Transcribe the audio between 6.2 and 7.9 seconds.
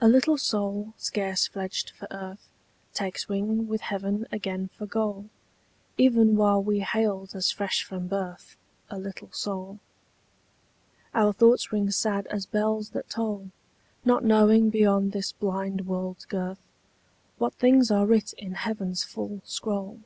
while we hailed as fresh